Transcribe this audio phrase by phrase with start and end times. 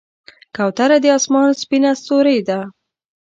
[0.55, 2.59] کوتره د آسمان سپینه ستورۍ ده.